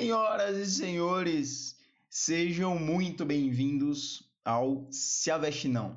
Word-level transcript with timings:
Senhoras 0.00 0.58
e 0.58 0.66
senhores, 0.66 1.76
sejam 2.10 2.76
muito 2.76 3.24
bem-vindos 3.24 4.28
ao 4.44 4.88
Se 4.90 5.30
Aveste 5.30 5.68
Não. 5.68 5.96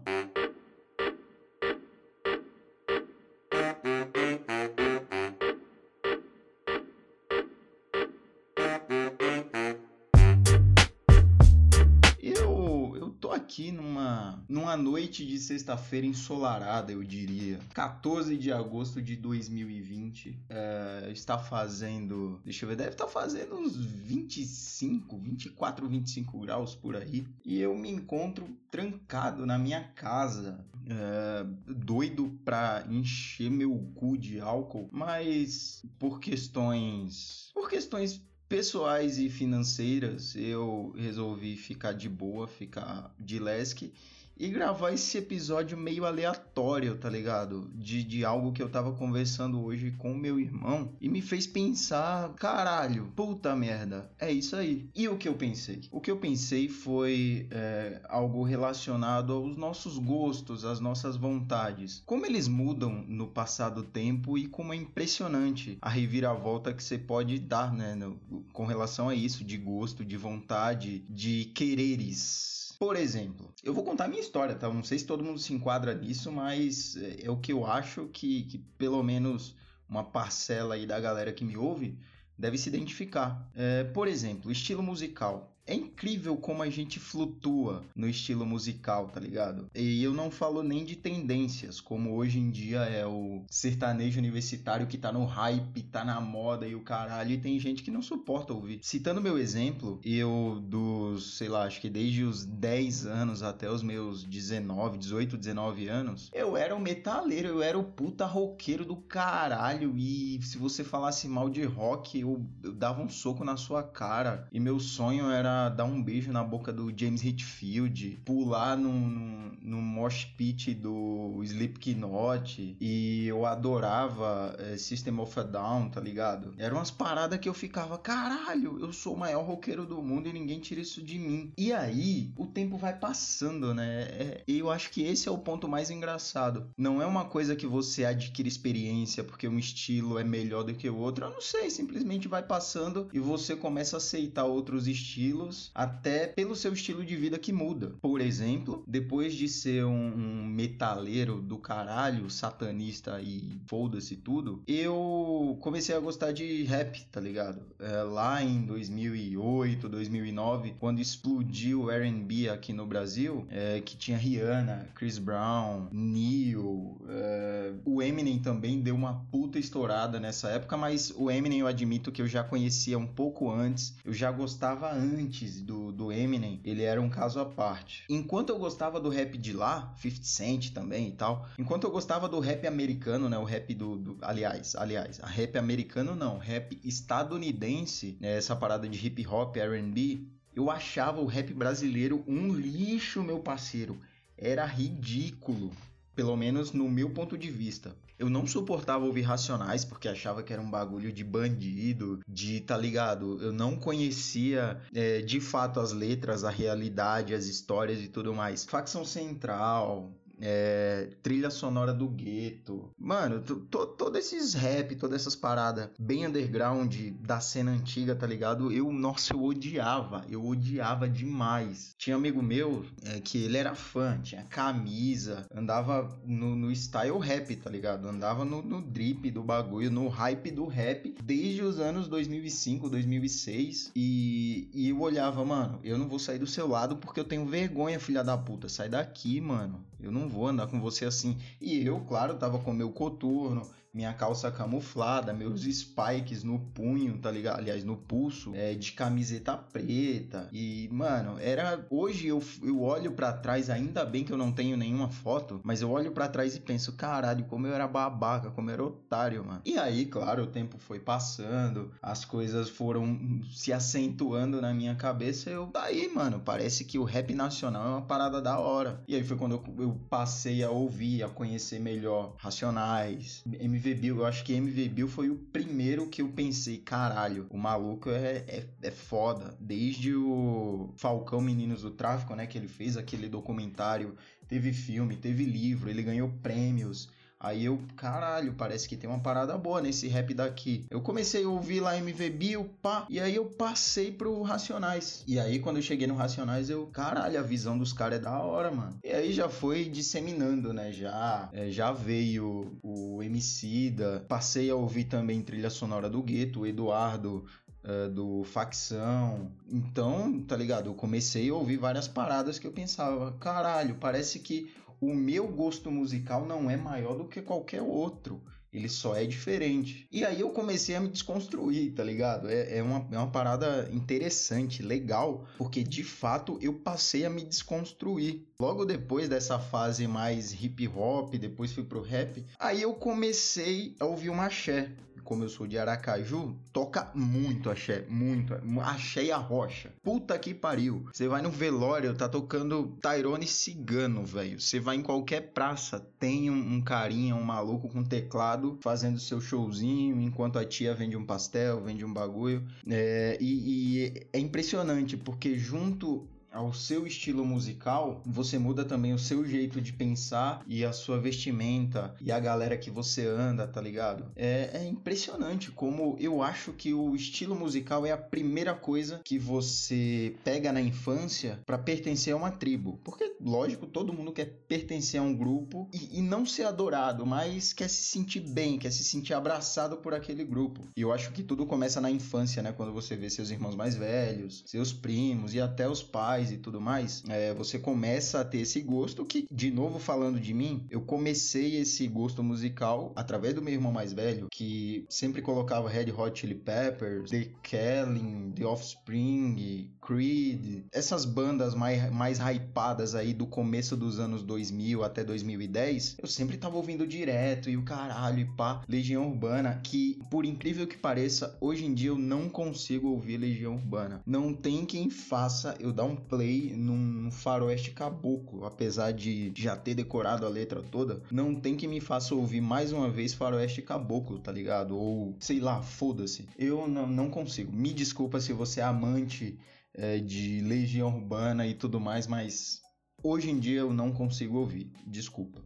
Noite 15.10 15.26
de 15.26 15.40
sexta-feira 15.40 16.06
ensolarada, 16.06 16.92
eu 16.92 17.04
diria. 17.04 17.58
14 17.74 18.38
de 18.38 18.52
agosto 18.52 19.02
de 19.02 19.16
2020. 19.16 20.38
É, 20.48 21.10
está 21.12 21.36
fazendo. 21.36 22.40
Deixa 22.46 22.64
eu 22.64 22.70
ver, 22.70 22.76
deve 22.76 22.92
estar 22.92 23.08
fazendo 23.08 23.56
uns 23.56 23.76
25, 23.76 25.18
24, 25.18 25.90
25 25.90 26.40
graus 26.42 26.76
por 26.76 26.96
aí. 26.96 27.26
E 27.44 27.60
eu 27.60 27.76
me 27.76 27.90
encontro 27.90 28.56
trancado 28.70 29.48
na 29.48 29.58
minha 29.58 29.84
casa, 29.96 30.64
é, 30.88 31.44
doido 31.66 32.40
pra 32.46 32.86
encher 32.88 33.50
meu 33.50 33.76
cu 33.96 34.16
de 34.16 34.40
álcool, 34.40 34.90
mas 34.92 35.84
por 35.98 36.20
questões. 36.20 37.50
Por 37.56 37.68
questões 37.68 38.22
pessoais 38.48 39.18
e 39.18 39.28
financeiras, 39.28 40.36
eu 40.36 40.94
resolvi 40.96 41.56
ficar 41.56 41.94
de 41.94 42.08
boa, 42.08 42.48
ficar 42.48 43.12
de 43.20 43.40
lesque 43.40 43.92
e 44.40 44.48
gravar 44.48 44.94
esse 44.94 45.18
episódio 45.18 45.78
meio 45.78 46.06
aleatório, 46.06 46.96
tá 46.96 47.10
ligado? 47.10 47.70
De, 47.76 48.02
de 48.02 48.24
algo 48.24 48.54
que 48.54 48.64
eu 48.64 48.70
tava 48.70 48.94
conversando 48.94 49.62
hoje 49.62 49.92
com 49.92 50.14
meu 50.14 50.40
irmão 50.40 50.94
e 51.02 51.10
me 51.10 51.22
fez 51.22 51.46
pensar, 51.46 52.34
caralho, 52.36 53.12
puta 53.16 53.54
merda, 53.54 54.10
é 54.18 54.32
isso 54.32 54.56
aí. 54.56 54.90
E 54.96 55.10
o 55.10 55.18
que 55.18 55.28
eu 55.28 55.34
pensei? 55.34 55.82
O 55.92 56.00
que 56.00 56.10
eu 56.10 56.18
pensei 56.18 56.70
foi 56.70 57.48
é, 57.52 58.02
algo 58.08 58.44
relacionado 58.44 59.34
aos 59.34 59.58
nossos 59.58 59.98
gostos, 59.98 60.64
às 60.64 60.80
nossas 60.80 61.18
vontades. 61.18 62.02
Como 62.06 62.26
eles 62.26 62.48
mudam 62.48 63.04
no 63.08 63.28
passar 63.28 63.70
do 63.70 63.84
tempo 63.84 64.38
e 64.38 64.48
como 64.48 64.74
é 64.74 64.78
impressionante 64.78 65.78
a 65.82 65.90
reviravolta 65.90 66.74
que 66.74 66.84
você 66.84 66.98
pode 66.98 67.40
dar, 67.40 67.74
né? 67.74 67.94
No, 67.94 68.18
com 68.54 68.66
relação 68.66 69.10
a 69.10 69.16
isso, 69.16 69.44
de 69.44 69.58
gosto, 69.58 70.06
de 70.06 70.16
vontade, 70.16 71.04
de 71.10 71.46
quereres 71.54 72.59
por 72.80 72.96
exemplo, 72.96 73.54
eu 73.62 73.74
vou 73.74 73.84
contar 73.84 74.06
a 74.06 74.08
minha 74.08 74.22
história, 74.22 74.56
tá? 74.56 74.72
Não 74.74 74.84
sei 74.84 74.98
se 74.98 75.06
todo 75.06 75.24
mundo 75.24 75.38
se 75.38 75.54
enquadra 75.54 75.94
nisso, 75.94 76.32
mas 76.32 76.96
é, 76.96 77.26
é 77.26 77.30
o 77.30 77.38
que 77.38 77.52
eu 77.52 77.66
acho 77.66 78.08
que, 78.08 78.44
que 78.44 78.58
pelo 78.58 79.04
menos 79.04 79.54
uma 79.88 80.04
parcela 80.04 80.76
aí 80.76 80.86
da 80.86 80.98
galera 81.00 81.34
que 81.34 81.44
me 81.44 81.58
ouve 81.58 82.00
deve 82.38 82.58
se 82.58 82.70
identificar. 82.70 83.52
É, 83.54 83.84
por 83.84 84.08
exemplo, 84.08 84.50
estilo 84.50 84.82
musical 84.82 85.59
é 85.70 85.76
incrível 85.76 86.36
como 86.36 86.64
a 86.64 86.70
gente 86.70 87.00
flutua 87.00 87.84
no 87.96 88.10
estilo 88.10 88.44
musical, 88.44 89.08
tá 89.10 89.20
ligado? 89.20 89.70
E 89.76 90.04
eu 90.04 90.12
não 90.12 90.32
falo 90.32 90.64
nem 90.64 90.84
de 90.84 90.96
tendências, 90.96 91.80
como 91.80 92.16
hoje 92.16 92.40
em 92.40 92.50
dia 92.50 92.80
é 92.80 93.06
o 93.06 93.44
sertanejo 93.48 94.18
universitário 94.18 94.88
que 94.88 94.98
tá 94.98 95.12
no 95.12 95.26
hype, 95.26 95.84
tá 95.84 96.04
na 96.04 96.20
moda 96.20 96.68
e 96.68 96.74
o 96.74 96.82
caralho, 96.82 97.32
e 97.32 97.38
tem 97.38 97.60
gente 97.60 97.84
que 97.84 97.92
não 97.92 98.02
suporta 98.02 98.52
ouvir. 98.52 98.80
Citando 98.82 99.22
meu 99.22 99.38
exemplo, 99.38 100.00
eu 100.04 100.60
dos, 100.64 101.38
sei 101.38 101.48
lá, 101.48 101.66
acho 101.66 101.80
que 101.80 101.90
desde 101.90 102.24
os 102.24 102.44
10 102.44 103.06
anos 103.06 103.44
até 103.44 103.70
os 103.70 103.84
meus 103.84 104.24
19, 104.24 104.98
18, 104.98 105.38
19 105.38 105.88
anos, 105.88 106.32
eu 106.34 106.58
era 106.58 106.76
o 106.76 106.80
metaleiro, 106.80 107.48
eu 107.48 107.62
era 107.62 107.78
o 107.78 107.84
puta 107.84 108.26
roqueiro 108.26 108.84
do 108.84 108.96
caralho, 108.96 109.96
e 109.96 110.40
se 110.42 110.58
você 110.58 110.84
falasse 110.84 111.28
mal 111.28 111.48
de 111.48 111.64
rock, 111.64 112.20
eu, 112.20 112.44
eu 112.64 112.74
dava 112.74 113.04
um 113.04 113.10
soco 113.10 113.44
na 113.44 113.56
sua 113.56 113.84
cara, 113.84 114.48
e 114.52 114.60
meu 114.60 114.80
sonho 114.80 115.30
era 115.30 115.59
dar 115.68 115.84
um 115.84 116.02
beijo 116.02 116.32
na 116.32 116.44
boca 116.44 116.72
do 116.72 116.94
James 116.96 117.26
Hetfield, 117.26 118.20
pular 118.24 118.78
num, 118.78 119.52
num, 119.62 119.82
mosh 119.82 120.26
pit 120.38 120.74
do 120.74 121.42
Slipknot 121.44 122.78
e 122.80 123.28
eu 123.28 123.46
adorava 123.46 124.56
é, 124.60 124.78
System 124.78 125.20
of 125.20 125.38
a 125.40 125.44
Down, 125.44 125.90
tá 125.90 126.00
ligado? 126.00 126.54
Eram 126.58 126.78
umas 126.78 126.92
paradas 126.92 127.40
que 127.40 127.50
eu 127.50 127.54
ficava, 127.54 127.98
caralho, 127.98 128.80
eu 128.80 128.94
sou 128.94 129.16
o 129.16 129.20
maior 129.20 129.44
roqueiro 129.44 129.86
do 129.86 130.02
mundo 130.02 130.30
e 130.30 130.34
ninguém 130.34 130.60
tira 130.60 130.80
isso 130.80 131.02
de 131.02 131.18
mim. 131.20 131.52
E 131.58 131.74
aí, 131.74 132.32
o 132.38 132.46
tempo 132.46 132.78
vai 132.78 132.98
passando, 132.98 133.74
né? 133.74 134.04
É, 134.04 134.44
eu 134.48 134.70
acho 134.70 134.92
que 134.92 135.02
esse 135.02 135.28
é 135.28 135.32
o 135.32 135.38
ponto 135.38 135.68
mais 135.68 135.90
engraçado. 135.90 136.70
Não 136.78 137.02
é 137.02 137.06
uma 137.06 137.26
coisa 137.26 137.56
que 137.56 137.66
você 137.66 138.06
adquire 138.06 138.48
experiência 138.48 139.24
porque 139.24 139.48
um 139.48 139.58
estilo 139.58 140.20
é 140.20 140.24
melhor 140.24 140.64
do 140.64 140.74
que 140.74 140.90
o 140.90 140.98
outro. 140.98 141.26
Eu 141.26 141.32
não 141.32 141.42
sei, 141.42 141.70
simplesmente 141.70 142.28
vai 142.28 142.44
passando 142.44 143.10
e 143.12 143.20
você 143.20 143.56
começa 143.56 143.96
a 143.96 143.98
aceitar 143.98 144.46
outros 144.46 144.88
estilos 144.88 145.49
até 145.74 146.28
pelo 146.28 146.56
seu 146.56 146.74
estilo 146.74 147.06
de 147.06 147.16
vida 147.16 147.38
que 147.38 147.52
muda. 147.52 147.94
Por 148.02 148.22
exemplo, 148.22 148.84
depois 148.88 149.34
de 149.34 149.48
ser 149.48 149.86
um, 149.86 150.14
um 150.14 150.46
metaleiro 150.46 151.42
do 151.42 151.58
caralho, 151.58 152.30
satanista 152.30 153.20
e 153.22 153.60
foda-se 153.68 154.16
tudo, 154.16 154.64
eu 154.68 155.58
comecei 155.62 155.96
a 155.96 156.00
gostar 156.00 156.32
de 156.32 156.64
rap, 156.64 157.06
tá 157.12 157.20
ligado? 157.20 157.62
É, 157.80 158.04
lá 158.04 158.44
em 158.44 158.62
2008, 158.62 159.88
2009, 159.90 160.76
quando 160.80 161.00
explodiu 161.00 161.84
o 161.84 161.92
R&B 161.92 162.50
aqui 162.50 162.74
no 162.74 162.86
Brasil, 162.86 163.46
é, 163.50 163.82
que 163.82 163.96
tinha 163.98 164.18
Rihanna, 164.18 164.90
Chris 164.96 165.18
Brown, 165.18 165.88
Neil, 165.92 166.98
é, 167.08 167.74
o 167.86 168.02
Eminem 168.02 168.40
também 168.40 168.82
deu 168.82 168.96
uma 168.96 169.26
puta 169.32 169.60
estourada 169.60 170.20
nessa 170.20 170.50
época, 170.50 170.78
mas 170.78 171.12
o 171.16 171.30
Eminem 171.30 171.60
eu 171.60 171.68
admito 171.68 172.12
que 172.12 172.22
eu 172.22 172.28
já 172.28 172.44
conhecia 172.44 172.98
um 172.98 173.08
pouco 173.08 173.52
antes, 173.52 173.96
eu 174.04 174.14
já 174.14 174.32
gostava 174.32 174.92
antes 174.94 175.29
antes 175.30 175.62
do, 175.62 175.92
do 175.92 176.12
Eminem, 176.12 176.60
ele 176.64 176.82
era 176.82 177.00
um 177.00 177.08
caso 177.08 177.40
à 177.40 177.46
parte. 177.46 178.04
Enquanto 178.10 178.50
eu 178.50 178.58
gostava 178.58 179.00
do 179.00 179.10
rap 179.10 179.38
de 179.38 179.54
lá, 179.54 179.94
50 179.98 180.24
Cent 180.24 180.70
também 180.72 181.10
e 181.10 181.12
tal, 181.12 181.48
enquanto 181.60 181.84
eu 181.84 181.92
gostava 181.92 182.28
do 182.28 182.40
rap 182.40 182.66
americano, 182.66 183.30
né, 183.30 183.38
o 183.38 183.44
rap 183.44 183.72
do, 183.76 183.96
do 183.96 184.18
aliás, 184.24 184.76
aliás, 184.76 185.20
a 185.22 185.28
rap 185.28 185.56
americano 185.56 186.16
não, 186.16 186.40
rap 186.40 186.80
estadunidense, 186.84 188.18
né, 188.20 188.38
essa 188.38 188.56
parada 188.56 188.90
de 188.90 189.06
hip 189.06 189.28
hop, 189.28 189.56
R&B, 189.56 190.24
eu 190.56 190.72
achava 190.72 191.22
o 191.22 191.28
rap 191.28 191.54
brasileiro 191.54 192.24
um 192.28 192.52
lixo, 192.52 193.22
meu 193.22 193.40
parceiro. 193.40 194.00
Era 194.36 194.66
ridículo 194.66 195.72
pelo 196.16 196.36
menos 196.36 196.74
no 196.74 196.90
meu 196.90 197.12
ponto 197.12 197.38
de 197.38 197.50
vista. 197.50 197.96
Eu 198.20 198.30
não 198.30 198.46
suportava 198.46 199.06
ouvir 199.06 199.22
Racionais 199.22 199.86
porque 199.86 200.10
achava 200.10 200.44
que 200.44 200.52
era 200.52 200.62
um 200.62 200.70
bagulho 200.70 201.12
de 201.12 201.24
bandido, 201.24 202.20
de 202.28 202.60
tá 202.60 202.78
ligado? 202.78 203.42
Eu 203.42 203.54
não 203.54 203.78
conhecia 203.78 204.80
é, 204.94 205.22
de 205.22 205.40
fato 205.40 205.80
as 205.80 205.94
letras, 205.94 206.44
a 206.44 206.50
realidade, 206.50 207.34
as 207.34 207.46
histórias 207.46 208.02
e 208.02 208.10
tudo 208.10 208.34
mais. 208.34 208.66
Facção 208.66 209.06
Central, 209.06 210.12
é, 210.42 211.10
trilha 211.22 211.50
sonora 211.50 211.94
do 211.94 212.08
gueto. 212.08 212.90
Mano, 212.98 213.42
todos 213.42 214.20
esses 214.20 214.54
rap, 214.54 214.96
todas 214.96 215.22
essas 215.22 215.36
paradas 215.36 215.90
bem 216.00 216.26
underground 216.26 216.96
da 217.22 217.40
cena 217.40 217.72
antiga, 217.72 218.16
tá 218.16 218.26
ligado? 218.26 218.72
Eu, 218.72 218.92
nossa, 218.92 219.34
eu 219.34 219.44
odiava. 219.44 220.26
Eu 220.30 220.46
odiava 220.46 221.08
demais. 221.10 221.94
Tinha 221.98 222.16
um 222.16 222.20
amigo 222.20 222.42
meu 222.42 222.86
é, 223.04 223.20
que 223.20 223.38
ele 223.38 223.58
era 223.58 223.76
fã, 223.76 224.20
tinha 224.22 224.44
camisa, 224.44 225.46
andava 225.54 226.18
no, 226.26 226.56
no 226.56 226.72
style 226.72 227.18
rap, 227.20 227.56
tá 227.58 227.70
ligado? 227.70 228.08
Andava 228.08 228.46
no, 228.46 228.62
no 228.62 228.82
drip 228.82 229.30
do 229.32 229.44
bagulho, 229.44 229.92
no 229.92 230.08
hype 230.08 230.52
do 230.52 230.66
rap, 230.66 231.16
desde 231.24 231.62
os 231.62 231.80
anos 231.80 232.08
2005, 232.08 232.90
2006. 232.90 233.92
E, 233.96 234.70
e 234.74 234.90
eu 234.90 235.02
olhava, 235.02 235.44
mano, 235.44 235.80
eu 235.84 235.98
não 235.98 236.08
vou 236.08 236.20
sair 236.20 236.40
do 236.40 236.48
seu 236.48 236.68
lado 236.68 236.98
porque 236.98 237.20
eu 237.20 237.26
tenho 237.26 237.46
vergonha, 237.46 238.00
filha 238.00 238.24
da 238.24 238.38
puta. 238.38 238.70
Sai 238.70 238.90
daqui, 238.90 239.42
mano. 239.42 239.84
Eu 240.00 240.12
não 240.12 240.29
vou 240.30 240.48
andar 240.48 240.68
com 240.68 240.80
você 240.80 241.06
assim. 241.06 241.38
E 241.60 241.86
eu, 241.86 242.00
claro, 242.02 242.36
tava 242.36 242.60
com 242.60 242.72
meu 242.72 242.92
coturno, 242.92 243.68
minha 243.94 244.14
calça 244.14 244.52
camuflada, 244.52 245.34
meus 245.34 245.64
spikes 245.64 246.44
no 246.44 246.60
punho, 246.60 247.18
tá 247.18 247.32
ligado? 247.32 247.60
Aliás, 247.60 247.84
no 247.84 247.98
pulso, 247.98 248.54
é, 248.54 248.74
de 248.74 248.92
camiseta 248.92 249.58
preta. 249.58 250.48
E, 250.52 250.88
mano, 250.92 251.38
era. 251.40 251.86
Hoje 251.90 252.28
eu, 252.28 252.42
eu 252.64 252.82
olho 252.82 253.12
para 253.12 253.34
trás, 253.34 253.70
ainda 253.70 254.06
bem 254.06 254.24
que 254.24 254.32
eu 254.32 254.38
não 254.38 254.52
tenho 254.52 254.78
nenhuma 254.78 255.10
foto, 255.10 255.60
mas 255.64 255.82
eu 255.82 255.90
olho 255.90 256.12
para 256.12 256.28
trás 256.28 256.56
e 256.56 256.60
penso, 256.60 256.94
caralho, 256.94 257.46
como 257.46 257.68
eu 257.68 257.74
era 257.74 257.88
babaca, 257.88 258.52
como 258.52 258.70
eu 258.70 258.74
era 258.74 258.84
otário, 258.84 259.44
mano. 259.44 259.62
E 259.66 259.78
aí, 259.78 260.06
claro, 260.06 260.44
o 260.44 260.48
tempo 260.48 260.78
foi 260.78 261.00
passando, 261.00 261.92
as 262.02 262.24
coisas 262.24 262.70
foram 262.70 263.42
se 263.52 263.74
acentuando 263.74 264.62
na 264.62 264.74
minha 264.74 264.96
cabeça. 264.96 265.50
Eu, 265.50 265.68
daí, 265.68 266.14
mano, 266.14 266.42
parece 266.44 266.86
que 266.86 267.00
o 267.00 267.04
rap 267.04 267.34
nacional 267.34 267.86
é 267.86 267.90
uma 267.92 268.02
parada 268.02 268.42
da 268.42 268.60
hora. 268.60 269.04
E 269.08 269.16
aí 269.16 269.24
foi 269.24 269.38
quando 269.38 269.54
eu, 269.54 269.84
eu 269.84 270.00
passei 270.10 270.64
a 270.64 270.70
ouvir, 270.70 271.24
a 271.24 271.30
conhecer 271.30 271.80
melhor 271.80 272.36
Racionais, 272.38 273.44
MV 273.46 273.79
Bill, 273.96 274.18
eu 274.18 274.26
acho 274.26 274.44
que 274.44 274.54
MV 274.54 274.90
Bill 274.90 275.08
foi 275.08 275.30
o 275.30 275.36
primeiro 275.36 276.08
que 276.08 276.22
eu 276.22 276.30
pensei, 276.30 276.78
caralho, 276.78 277.48
o 277.50 277.58
maluco 277.58 278.10
é, 278.10 278.44
é, 278.48 278.68
é 278.82 278.92
foda. 278.92 279.58
Desde 279.60 280.16
o 280.16 280.94
Falcão 280.96 281.42
Meninos 281.42 281.82
do 281.82 281.92
Tráfico, 281.92 282.36
né, 282.36 282.46
que 282.46 282.58
ele 282.58 282.68
fez 282.68 282.98
aquele 282.98 283.28
documentário, 283.28 284.16
teve 284.48 284.74
filme, 284.74 285.16
teve 285.16 285.46
livro, 285.46 285.90
ele 285.90 286.04
ganhou 286.04 286.30
prêmios. 286.42 287.10
Aí 287.42 287.64
eu, 287.66 287.80
caralho, 287.96 288.54
parece 288.54 288.88
que 288.88 288.98
tem 288.98 289.10
uma 289.10 289.22
parada 289.22 289.58
boa 289.58 289.82
nesse 289.82 290.10
rap 290.10 290.34
daqui. 290.34 290.86
Eu 290.90 291.00
comecei 291.00 291.46
a 291.46 291.48
ouvir 291.48 291.80
lá 291.80 291.98
MV 291.98 292.30
Bill, 292.32 292.70
pá, 292.82 293.06
e 293.10 293.18
aí 293.18 293.34
eu 293.34 293.46
passei 293.46 294.12
pro 294.12 294.42
Racionais. 294.42 295.24
E 295.26 295.40
aí 295.40 295.60
quando 295.60 295.78
eu 295.78 295.82
cheguei 295.82 296.06
no 296.06 296.16
Racionais, 296.16 296.70
eu, 296.70 296.88
caralho, 296.88 297.40
a 297.40 297.42
visão 297.42 297.78
dos 297.78 297.94
caras 297.94 298.20
é 298.20 298.22
da 298.22 298.38
hora, 298.42 298.70
mano. 298.72 299.00
E 299.02 299.10
aí 299.10 299.32
já 299.32 299.48
foi 299.48 299.86
disseminando, 299.86 300.74
né? 300.74 300.92
Já, 300.92 301.50
é, 301.54 301.70
já 301.70 301.94
veio 301.94 302.78
o 302.84 303.24
Emicida, 303.24 304.26
passei 304.28 304.70
a 304.70 304.76
ouvir 304.76 305.06
também 305.06 305.42
trilha 305.42 305.70
sonora 305.70 306.10
do 306.10 306.22
Gueto, 306.22 306.62
o 306.62 306.68
Eduardo 306.68 307.46
Uh, 307.82 308.10
do 308.10 308.44
facção. 308.44 309.54
Então, 309.66 310.42
tá 310.42 310.58
ligado? 310.58 310.90
Eu 310.90 310.94
comecei 310.94 311.50
a 311.50 311.54
ouvir 311.54 311.78
várias 311.78 312.10
paradas 312.10 312.60
que 312.60 312.68
eu 312.68 312.74
pensava, 312.74 313.32
caralho, 313.40 313.96
parece 313.96 314.40
que 314.40 314.70
o 315.02 315.14
meu 315.14 315.48
gosto 315.48 315.90
musical 315.90 316.46
não 316.46 316.70
é 316.70 316.76
maior 316.76 317.16
do 317.18 317.28
que 317.28 317.42
qualquer 317.42 317.82
outro. 317.82 318.44
Ele 318.72 318.88
só 318.88 319.16
é 319.16 319.26
diferente. 319.26 320.08
E 320.12 320.24
aí 320.24 320.40
eu 320.40 320.50
comecei 320.50 320.96
a 320.96 321.00
me 321.00 321.08
desconstruir, 321.08 321.94
tá 321.94 322.04
ligado? 322.04 322.50
É, 322.50 322.78
é, 322.78 322.84
uma, 322.84 323.08
é 323.12 323.18
uma 323.18 323.32
parada 323.32 323.90
interessante, 323.92 324.84
legal, 324.84 325.48
porque 325.58 325.84
de 325.84 326.04
fato 326.04 326.58
eu 326.62 326.74
passei 326.74 327.26
a 327.26 327.30
me 327.30 327.44
desconstruir. 327.44 328.46
Logo 328.60 328.86
depois 328.86 329.28
dessa 329.30 329.58
fase 329.58 330.08
mais 330.08 330.52
hip 330.54 330.88
hop, 330.88 331.34
depois 331.36 331.72
fui 331.72 331.84
pro 331.84 332.02
rap, 332.02 332.46
aí 332.60 332.82
eu 332.82 332.94
comecei 332.94 333.96
a 334.00 334.06
ouvir 334.06 334.30
uma 334.30 334.46
axé 334.46 334.92
como 335.30 335.44
eu 335.44 335.50
sou 335.50 335.68
de 335.68 335.78
Aracaju, 335.78 336.56
toca 336.74 337.12
muito 337.14 337.70
axé, 337.70 338.04
muito. 338.10 338.52
Axé 338.82 339.26
e 339.26 339.32
a 339.32 339.38
rocha. 339.38 339.94
Puta 340.02 340.38
que 340.40 340.56
pariu. 340.56 341.06
Você 341.14 341.28
vai 341.28 341.40
no 341.40 341.52
velório, 341.52 342.16
tá 342.16 342.28
tocando 342.28 342.98
Tyrone 343.00 343.46
Cigano, 343.46 344.26
velho. 344.26 344.60
Você 344.60 344.80
vai 344.80 344.96
em 344.96 345.04
qualquer 345.04 345.54
praça, 345.54 346.00
tem 346.18 346.50
um, 346.50 346.74
um 346.74 346.82
carinha, 346.82 347.36
um 347.36 347.44
maluco 347.44 347.88
com 347.88 348.04
teclado 348.04 348.59
fazendo 348.82 349.20
seu 349.20 349.40
showzinho, 349.40 350.22
enquanto 350.22 350.58
a 350.58 350.66
tia 350.66 350.94
vende 350.94 351.18
um 351.18 351.26
pastel, 351.26 351.82
vende 351.82 352.06
um 352.06 352.14
bagulho. 352.14 352.64
É, 352.88 353.38
e, 353.40 354.06
e 354.06 354.28
é 354.34 354.40
impressionante, 354.40 355.18
porque 355.18 355.58
junto 355.58 356.28
ao 356.52 356.74
seu 356.74 357.06
estilo 357.06 357.46
musical, 357.46 358.22
você 358.26 358.58
muda 358.58 358.84
também 358.84 359.14
o 359.14 359.20
seu 359.20 359.46
jeito 359.46 359.80
de 359.80 359.94
pensar 359.94 360.64
e 360.68 360.84
a 360.84 360.92
sua 360.92 361.20
vestimenta 361.20 362.16
e 362.22 362.32
a 362.32 362.40
galera 362.40 362.78
que 362.78 362.90
você 362.90 363.26
anda, 363.26 363.68
tá 363.68 363.82
ligado? 363.82 364.26
É, 364.36 364.70
é 364.74 364.88
impressionante 364.88 365.72
como 365.72 366.16
eu 366.20 366.42
acho 366.42 366.74
que 366.74 366.94
o 366.94 367.16
estilo 367.16 367.56
musical 367.56 368.06
é 368.06 368.12
a 368.12 368.18
primeira 368.18 368.74
coisa 368.74 369.22
que 369.24 369.38
você 369.38 370.36
pega 370.44 370.72
na 370.72 370.82
infância 370.82 371.60
para 371.66 371.78
pertencer 371.78 372.34
a 372.34 372.38
uma 372.38 372.52
tribo. 372.52 373.00
Porque, 373.04 373.36
lógico, 373.40 373.86
todo 373.86 374.14
mundo 374.14 374.32
quer 374.32 374.46
pertencer 374.68 375.20
a 375.20 375.24
um 375.24 375.36
grupo 375.36 375.88
e, 375.94 376.20
e 376.20 376.22
não 376.22 376.46
ser 376.46 376.64
adorado, 376.64 377.26
mas 377.26 377.74
quer 377.74 377.90
se 377.90 378.04
sentir 378.04 378.42
bem, 378.42 378.78
quer 378.78 378.92
se 378.92 379.04
sentir 379.04 379.34
abraçado 379.34 379.98
por 379.98 380.14
aquele 380.14 380.44
grupo. 380.44 380.88
E 380.96 381.02
eu 381.02 381.14
acho 381.14 381.32
que 381.32 381.44
tudo 381.44 381.66
começa 381.66 382.02
na 382.02 382.10
infância, 382.10 382.62
né? 382.62 382.72
Quando 382.72 382.94
você 382.94 383.16
vê 383.16 383.30
seus 383.30 383.50
irmãos 383.50 383.76
mais 383.76 383.96
velhos, 383.96 384.64
seus 384.66 384.92
primos 384.92 385.54
e 385.54 385.62
até 385.62 385.88
os 385.88 386.02
pais 386.02 386.39
e 386.52 386.58
tudo 386.58 386.80
mais, 386.80 387.24
é, 387.28 387.54
você 387.54 387.78
começa 387.78 388.40
a 388.40 388.46
ter 388.46 388.60
esse 388.60 388.82
gosto 388.82 389.26
que, 389.26 389.46
de 389.52 389.70
novo 389.72 390.00
falando 390.00 390.40
de 390.40 390.54
mim, 390.54 390.86
eu 390.90 391.02
comecei 391.02 391.76
esse 391.76 392.08
gosto 392.08 392.42
musical 392.42 393.12
através 393.16 393.54
do 393.54 393.62
meu 393.62 393.74
irmão 393.74 393.92
mais 393.92 394.14
velho, 394.14 394.48
que 394.52 395.06
sempre 395.10 395.42
colocava 395.42 395.90
Red 395.90 396.12
Hot 396.12 396.40
Chili 396.40 396.56
Peppers, 396.56 397.30
The 397.30 397.50
Kelly, 397.62 398.54
The 398.56 398.66
Offspring, 398.66 399.92
Creed, 400.02 400.86
essas 400.92 401.26
bandas 401.26 401.76
mais, 401.76 402.12
mais 402.12 402.40
hypadas 402.40 403.14
aí 403.16 403.34
do 403.34 403.46
começo 403.46 403.96
dos 403.96 404.20
anos 404.20 404.42
2000 404.44 405.04
até 405.04 405.24
2010, 405.24 406.18
eu 406.22 406.28
sempre 406.28 406.58
tava 406.58 406.78
ouvindo 406.78 407.06
direto 407.06 407.70
e 407.70 407.78
o 407.78 407.84
caralho 407.84 408.40
e 408.40 408.46
pá, 408.46 408.82
Legião 408.88 409.28
Urbana, 409.28 409.80
que 409.84 410.20
por 410.32 410.46
incrível 410.46 410.88
que 410.88 410.98
pareça, 410.98 411.58
hoje 411.62 411.86
em 411.86 411.94
dia 411.94 412.10
eu 412.10 412.18
não 412.18 412.50
consigo 412.50 413.10
ouvir 413.10 413.38
Legião 413.38 413.76
Urbana. 413.76 414.22
Não 414.26 414.54
tem 414.54 414.86
quem 414.86 415.10
faça 415.10 415.76
eu 415.80 415.92
dar 415.92 416.06
um 416.06 416.16
play 416.30 416.74
num 416.78 417.30
faroeste 417.32 417.92
caboclo, 417.92 418.64
apesar 418.66 419.12
de 419.12 419.52
já 419.56 419.76
ter 419.76 419.96
decorado 419.96 420.46
a 420.46 420.50
letra 420.50 420.82
toda, 420.82 421.22
não 421.32 421.56
tem 421.56 421.76
que 421.76 421.88
me 421.88 422.00
faça 422.00 422.36
ouvir 422.36 422.62
mais 422.62 422.94
uma 422.94 423.10
vez 423.10 423.34
faroeste 423.34 423.82
caboclo, 423.82 424.40
tá 424.40 424.52
ligado? 424.52 424.96
Ou 424.96 425.36
sei 425.40 425.60
lá, 425.60 425.82
foda-se. 425.82 426.48
Eu 426.58 426.88
não, 426.88 427.08
não 427.08 427.30
consigo. 427.30 427.72
Me 427.72 427.92
desculpa 427.92 428.40
se 428.40 428.54
você 428.54 428.80
é 428.80 428.84
amante 428.84 429.58
é, 429.94 430.20
de 430.20 430.62
Legião 430.62 431.16
Urbana 431.16 431.66
e 431.66 431.74
tudo 431.74 432.00
mais, 432.00 432.28
mas 432.28 432.82
hoje 433.24 433.50
em 433.50 433.60
dia 433.60 433.80
eu 433.80 433.92
não 433.92 434.12
consigo 434.12 434.58
ouvir. 434.58 434.92
Desculpa. 435.06 435.62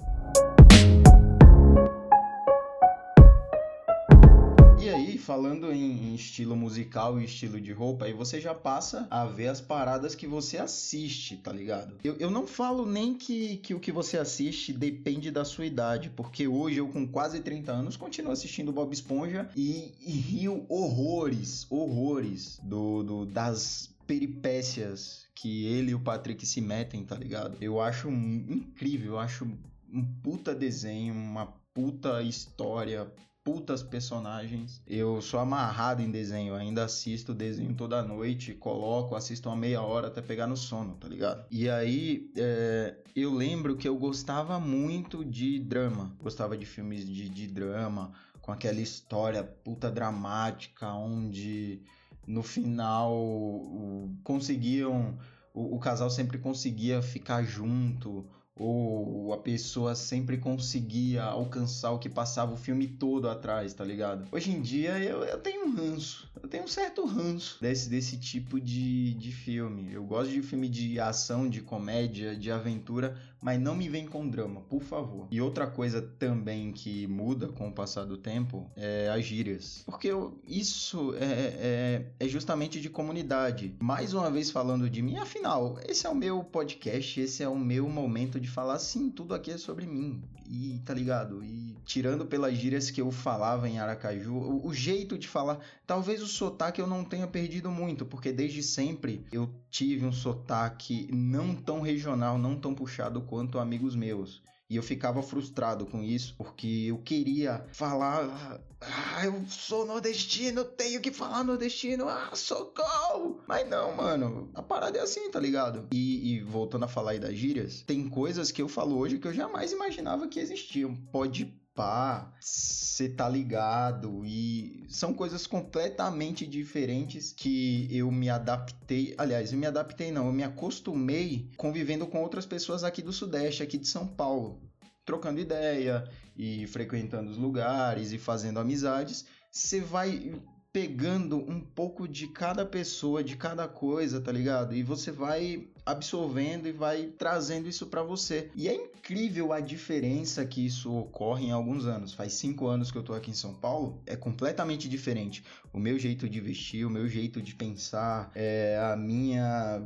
Falando 5.17 5.71
em, 5.71 6.15
estilo 6.15 6.55
musical 6.55 7.19
e 7.19 7.25
estilo 7.25 7.59
de 7.59 7.71
roupa, 7.71 8.05
aí 8.05 8.13
você 8.13 8.39
já 8.39 8.53
passa 8.53 9.07
a 9.09 9.25
ver 9.25 9.47
as 9.47 9.61
paradas 9.61 10.15
que 10.15 10.27
você 10.27 10.57
assiste, 10.57 11.37
tá 11.37 11.51
ligado? 11.51 11.95
Eu, 12.03 12.15
eu 12.17 12.29
não 12.29 12.45
falo 12.45 12.85
nem 12.85 13.13
que, 13.13 13.57
que 13.57 13.73
o 13.73 13.79
que 13.79 13.91
você 13.91 14.17
assiste 14.17 14.73
depende 14.73 15.31
da 15.31 15.45
sua 15.45 15.65
idade, 15.65 16.09
porque 16.09 16.47
hoje 16.47 16.77
eu, 16.77 16.87
com 16.87 17.07
quase 17.07 17.39
30 17.39 17.71
anos, 17.71 17.97
continuo 17.97 18.31
assistindo 18.31 18.71
Bob 18.71 18.93
Esponja 18.93 19.49
e, 19.55 19.93
e 20.01 20.11
rio 20.11 20.65
horrores, 20.69 21.65
horrores 21.69 22.59
do, 22.63 23.03
do 23.03 23.25
das 23.25 23.93
peripécias 24.05 25.25
que 25.33 25.65
ele 25.65 25.91
e 25.91 25.95
o 25.95 25.99
Patrick 25.99 26.45
se 26.45 26.61
metem, 26.61 27.03
tá 27.03 27.15
ligado? 27.15 27.57
Eu 27.61 27.81
acho 27.81 28.09
incrível, 28.09 29.13
eu 29.13 29.19
acho 29.19 29.45
um 29.91 30.03
puta 30.21 30.53
desenho, 30.53 31.13
uma 31.13 31.47
puta 31.73 32.21
história 32.21 33.11
putas 33.43 33.83
personagens. 33.83 34.81
Eu 34.87 35.21
sou 35.21 35.39
amarrado 35.39 36.01
em 36.01 36.09
desenho, 36.09 36.55
ainda 36.55 36.85
assisto 36.85 37.33
desenho 37.33 37.73
toda 37.73 38.01
noite, 38.01 38.53
coloco, 38.53 39.15
assisto 39.15 39.49
uma 39.49 39.55
meia 39.55 39.81
hora 39.81 40.07
até 40.07 40.21
pegar 40.21 40.47
no 40.47 40.55
sono, 40.55 40.95
tá 40.95 41.07
ligado? 41.07 41.45
E 41.51 41.69
aí 41.69 42.31
é, 42.37 42.95
eu 43.15 43.33
lembro 43.33 43.75
que 43.75 43.87
eu 43.87 43.97
gostava 43.97 44.59
muito 44.59 45.25
de 45.25 45.59
drama, 45.59 46.15
gostava 46.21 46.57
de 46.57 46.65
filmes 46.65 47.05
de, 47.05 47.27
de 47.27 47.47
drama, 47.47 48.13
com 48.41 48.51
aquela 48.51 48.79
história 48.79 49.43
puta 49.43 49.91
dramática, 49.91 50.93
onde 50.93 51.81
no 52.25 52.43
final 52.43 54.09
conseguiam. 54.23 55.17
O, 55.53 55.75
o 55.75 55.79
casal 55.79 56.09
sempre 56.09 56.37
conseguia 56.39 57.01
ficar 57.01 57.43
junto, 57.43 58.25
ou 58.55 59.33
a 59.33 59.37
pessoa 59.37 59.95
sempre 59.95 60.37
conseguia 60.37 61.23
alcançar 61.23 61.91
o 61.91 61.99
que 61.99 62.09
passava 62.09 62.53
o 62.53 62.57
filme 62.57 62.87
todo 62.87 63.27
atrás, 63.27 63.73
tá 63.73 63.83
ligado? 63.83 64.27
Hoje 64.31 64.51
em 64.51 64.61
dia 64.61 64.99
eu, 64.99 65.23
eu 65.23 65.39
tenho 65.39 65.65
um 65.65 65.75
ranço, 65.75 66.29
eu 66.41 66.47
tenho 66.47 66.63
um 66.63 66.67
certo 66.67 67.05
ranço 67.05 67.57
desse, 67.61 67.89
desse 67.89 68.17
tipo 68.17 68.59
de, 68.59 69.13
de 69.15 69.31
filme. 69.31 69.91
Eu 69.91 70.03
gosto 70.03 70.31
de 70.31 70.41
filme 70.41 70.69
de 70.69 70.99
ação, 70.99 71.49
de 71.49 71.61
comédia, 71.61 72.35
de 72.35 72.51
aventura, 72.51 73.17
mas 73.43 73.59
não 73.59 73.75
me 73.75 73.89
vem 73.89 74.07
com 74.07 74.27
drama, 74.27 74.61
por 74.61 74.81
favor. 74.81 75.27
E 75.29 75.41
outra 75.41 75.67
coisa 75.67 76.01
também 76.01 76.71
que 76.71 77.05
muda 77.07 77.49
com 77.49 77.67
o 77.67 77.73
passar 77.73 78.05
do 78.05 78.17
tempo 78.17 78.71
é 78.75 79.09
as 79.09 79.25
gírias. 79.25 79.83
Porque 79.85 80.07
eu, 80.07 80.39
isso 80.47 81.13
é, 81.15 81.25
é, 81.25 82.05
é, 82.21 82.27
justamente 82.27 82.79
de 82.79 82.89
comunidade. 82.89 83.75
Mais 83.81 84.13
uma 84.13 84.31
vez 84.31 84.49
falando 84.49 84.89
de 84.89 85.01
mim, 85.01 85.17
afinal, 85.17 85.77
esse 85.85 86.07
é 86.07 86.09
o 86.09 86.15
meu 86.15 86.41
podcast, 86.41 87.19
esse 87.19 87.43
é 87.43 87.49
o 87.49 87.59
meu 87.59 87.89
momento 87.89 88.39
de 88.39 88.47
falar 88.47 88.79
sim, 88.79 89.09
tudo 89.09 89.35
aqui 89.35 89.51
é 89.51 89.57
sobre 89.57 89.85
mim. 89.85 90.23
E 90.47 90.79
tá 90.85 90.93
ligado? 90.93 91.43
E 91.43 91.75
tirando 91.85 92.25
pelas 92.25 92.55
gírias 92.55 92.89
que 92.89 93.01
eu 93.01 93.11
falava 93.11 93.67
em 93.67 93.79
Aracaju, 93.79 94.35
o, 94.35 94.67
o 94.67 94.73
jeito 94.73 95.17
de 95.17 95.27
falar, 95.27 95.59
talvez 95.85 96.21
o 96.21 96.27
sotaque 96.27 96.79
eu 96.79 96.87
não 96.87 97.03
tenha 97.03 97.27
perdido 97.27 97.69
muito, 97.69 98.05
porque 98.05 98.31
desde 98.31 98.63
sempre 98.63 99.25
eu 99.31 99.49
tive 99.73 100.05
um 100.05 100.11
sotaque 100.11 101.09
não 101.11 101.55
tão 101.55 101.81
regional, 101.81 102.37
não 102.37 102.55
tão 102.55 102.75
puxado 102.75 103.19
quanto 103.23 103.57
amigos 103.57 103.95
meus. 103.95 104.43
E 104.69 104.75
eu 104.75 104.83
ficava 104.83 105.21
frustrado 105.21 105.85
com 105.85 106.03
isso, 106.03 106.35
porque 106.37 106.85
eu 106.87 106.99
queria 106.99 107.65
falar. 107.73 108.61
Ah, 108.79 109.25
eu 109.25 109.43
sou 109.47 109.85
nordestino, 109.85 110.63
tenho 110.63 111.01
que 111.01 111.11
falar 111.11 111.43
nordestino, 111.43 112.07
ah, 112.07 112.29
socorro! 112.33 113.41
Mas 113.47 113.67
não, 113.67 113.95
mano, 113.95 114.51
a 114.53 114.61
parada 114.61 114.99
é 114.99 115.01
assim, 115.01 115.29
tá 115.31 115.39
ligado? 115.39 115.87
E, 115.91 116.35
e 116.35 116.41
voltando 116.41 116.85
a 116.85 116.87
falar 116.87 117.11
aí 117.11 117.19
das 117.19 117.35
gírias, 117.35 117.81
tem 117.81 118.07
coisas 118.07 118.51
que 118.51 118.61
eu 118.61 118.67
falo 118.67 118.97
hoje 118.97 119.17
que 119.17 119.27
eu 119.27 119.33
jamais 119.33 119.71
imaginava 119.71 120.27
que 120.27 120.39
existiam. 120.39 120.95
Pode 121.11 121.51
pá, 121.75 122.31
você 122.39 123.09
tá 123.09 123.27
ligado 123.27 124.23
e 124.25 124.85
são 124.89 125.13
coisas 125.13 125.47
completamente 125.47 126.45
diferentes 126.45 127.31
que 127.31 127.87
eu 127.91 128.11
me 128.11 128.29
adaptei, 128.29 129.15
aliás, 129.17 129.51
eu 129.51 129.57
me 129.57 129.65
adaptei 129.65 130.11
não, 130.11 130.27
eu 130.27 130.33
me 130.33 130.43
acostumei 130.43 131.49
convivendo 131.57 132.05
com 132.05 132.21
outras 132.21 132.45
pessoas 132.45 132.83
aqui 132.83 133.01
do 133.01 133.11
Sudeste, 133.11 133.63
aqui 133.63 133.77
de 133.77 133.87
São 133.87 134.07
Paulo, 134.07 134.61
trocando 135.03 135.39
ideia 135.39 136.07
e 136.35 136.67
frequentando 136.67 137.31
os 137.31 137.37
lugares 137.37 138.11
e 138.11 138.17
fazendo 138.17 138.59
amizades, 138.59 139.25
você 139.51 139.79
vai 139.79 140.39
pegando 140.71 141.37
um 141.37 141.59
pouco 141.59 142.07
de 142.07 142.27
cada 142.27 142.65
pessoa, 142.65 143.23
de 143.23 143.37
cada 143.37 143.67
coisa, 143.67 144.19
tá 144.19 144.31
ligado? 144.31 144.75
E 144.75 144.81
você 144.81 145.11
vai 145.11 145.67
absorvendo 145.85 146.67
e 146.67 146.71
vai 146.71 147.07
trazendo 147.17 147.67
isso 147.67 147.87
para 147.87 148.03
você. 148.03 148.49
E 148.55 148.67
é 148.67 148.75
incrível 148.75 149.51
a 149.51 149.59
diferença 149.59 150.45
que 150.45 150.65
isso 150.65 150.93
ocorre 150.93 151.47
em 151.47 151.51
alguns 151.51 151.85
anos. 151.85 152.13
Faz 152.13 152.33
cinco 152.33 152.67
anos 152.67 152.91
que 152.91 152.97
eu 152.97 153.03
tô 153.03 153.13
aqui 153.13 153.31
em 153.31 153.35
São 153.35 153.53
Paulo, 153.53 154.01
é 154.05 154.15
completamente 154.15 154.87
diferente. 154.87 155.43
O 155.71 155.79
meu 155.79 155.97
jeito 155.97 156.29
de 156.29 156.39
vestir, 156.39 156.85
o 156.85 156.89
meu 156.89 157.07
jeito 157.07 157.41
de 157.41 157.55
pensar, 157.55 158.31
é, 158.35 158.79
a 158.91 158.95
minha. 158.95 159.81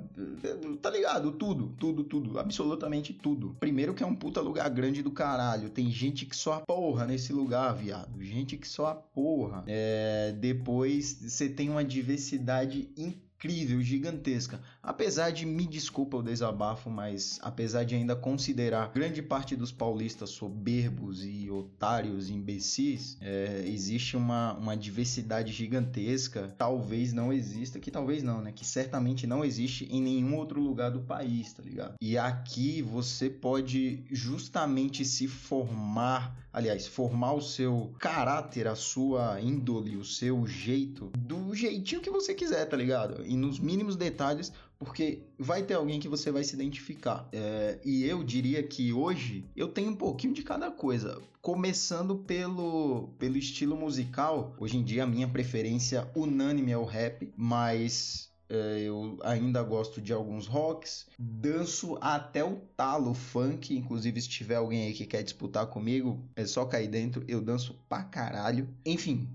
Tá 0.82 0.90
ligado? 0.90 1.32
Tudo, 1.32 1.74
tudo, 1.80 2.04
tudo. 2.04 2.38
Absolutamente 2.38 3.14
tudo. 3.14 3.56
Primeiro 3.60 3.94
que 3.94 4.04
é 4.04 4.06
um 4.06 4.16
puta 4.16 4.42
lugar 4.42 4.70
grande 4.70 5.02
do 5.02 5.12
caralho. 5.12 5.70
Tem 5.70 5.90
gente 5.90 6.26
que 6.26 6.36
só 6.36 6.60
porra 6.60 7.06
nesse 7.06 7.32
lugar, 7.32 7.74
viado. 7.74 8.22
Gente 8.22 8.58
que 8.58 8.68
só 8.68 8.94
porra. 8.94 9.64
É, 9.66 10.36
depois 10.38 11.14
você 11.22 11.50
tem 11.50 11.70
uma 11.70 11.84
diversidade 11.84 12.90
incrível 12.98 13.27
incrível, 13.38 13.82
gigantesca. 13.82 14.60
Apesar 14.82 15.30
de, 15.30 15.46
me 15.46 15.66
desculpa 15.66 16.18
o 16.18 16.24
desabafo, 16.24 16.90
mas 16.90 17.40
apesar 17.44 17.84
de 17.84 17.94
ainda 17.94 18.16
considerar 18.16 18.92
grande 18.92 19.22
parte 19.22 19.56
dos 19.56 19.72
paulistas 19.72 20.32
soberbos 20.32 21.24
e 21.24 21.50
otários, 21.50 22.30
imbecis, 22.30 23.18
é, 23.22 23.64
existe 23.68 24.18
uma, 24.18 24.54
uma 24.54 24.76
diversidade 24.76 25.54
gigantesca. 25.54 26.54
Talvez 26.58 27.14
não 27.14 27.32
exista, 27.32 27.80
que 27.80 27.92
talvez 27.92 28.24
não, 28.24 28.42
né? 28.42 28.52
Que 28.52 28.66
certamente 28.66 29.28
não 29.28 29.46
existe 29.46 29.86
em 29.86 30.02
nenhum 30.02 30.36
outro 30.36 30.60
lugar 30.60 30.90
do 30.90 31.02
país, 31.02 31.54
tá 31.54 31.62
ligado? 31.62 31.94
E 32.02 32.18
aqui 32.18 32.82
você 32.82 33.30
pode 33.30 34.04
justamente 34.10 35.06
se 35.06 35.28
formar 35.28 36.36
aliás, 36.58 36.88
formar 36.88 37.34
o 37.34 37.42
seu 37.42 37.94
caráter, 38.00 38.68
a 38.68 38.74
sua 38.74 39.40
índole, 39.40 39.96
o 39.96 40.04
seu 40.04 40.48
jeito, 40.48 41.12
do 41.16 41.54
jeitinho 41.54 42.02
que 42.02 42.10
você 42.10 42.34
quiser, 42.34 42.66
tá 42.66 42.76
ligado? 42.76 43.24
E 43.24 43.38
nos 43.38 43.60
mínimos 43.60 43.96
detalhes, 43.96 44.52
porque 44.80 45.22
vai 45.38 45.62
ter 45.62 45.76
alguém 45.76 46.00
que 46.00 46.08
você 46.08 46.32
vai 46.32 46.44
se 46.44 46.56
identificar. 46.56 47.30
É, 47.32 47.80
e 47.86 48.04
eu 48.06 48.24
diria 48.24 48.64
que 48.64 48.92
hoje 48.92 49.46
eu 49.56 49.68
tenho 49.68 49.92
um 49.92 49.96
pouquinho 49.96 50.34
de 50.34 50.42
cada 50.42 50.72
coisa. 50.72 51.22
Começando 51.44 52.16
pelo, 52.16 53.10
pelo 53.20 53.38
estilo 53.38 53.78
musical, 53.78 54.56
hoje 54.58 54.78
em 54.78 54.84
dia 54.84 55.04
a 55.04 55.08
minha 55.08 55.28
preferência 55.28 56.10
unânime 56.16 56.72
é 56.72 56.78
o 56.78 56.86
rap, 56.86 57.32
mas 57.38 58.27
eu 58.50 59.18
ainda 59.24 59.62
gosto 59.64 60.02
de 60.02 60.14
alguns 60.14 60.48
rocks, 60.48 61.08
danço 61.18 61.98
até 62.02 62.44
o 62.44 62.58
talo 62.76 63.14
funk, 63.14 63.76
inclusive 63.76 64.22
se 64.22 64.30
tiver 64.30 64.56
alguém 64.56 64.86
aí 64.86 64.94
que 64.94 65.06
quer 65.06 65.24
disputar 65.24 65.68
comigo, 65.68 66.24
é 66.36 66.46
só 66.46 66.66
cair 66.66 66.88
dentro, 66.88 67.24
eu 67.28 67.42
danço 67.42 67.80
pra 67.90 68.04
caralho. 68.04 68.70
Enfim, 68.86 69.28